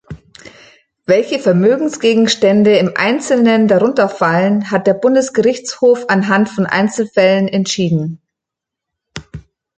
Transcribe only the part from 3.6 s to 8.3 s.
darunter fallen, hat der Bundesgerichtshof anhand von Einzelfällen entschieden.